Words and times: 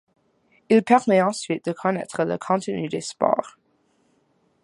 Il 0.69 0.81
permet 0.81 1.21
ensuite 1.21 1.63
de 1.65 1.73
connaître 1.73 2.23
le 2.23 2.39
contenu 2.39 2.87
des 2.87 3.01
spores. 3.01 3.59